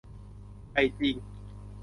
[0.71, 1.15] ใหญ่จริง